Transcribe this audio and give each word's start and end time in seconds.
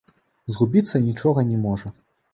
Згубіцца 0.53 1.03
нічога 1.09 1.47
не 1.51 1.63
можа. 1.67 1.95